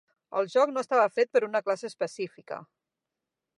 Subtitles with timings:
[0.39, 2.61] El joc no estava fet per una classe específica.